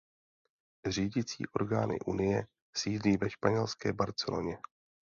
[0.89, 4.57] Řídící orgány unie sídlí ve španělské Barceloně.